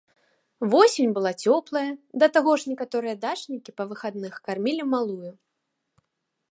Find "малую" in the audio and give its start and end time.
4.97-5.31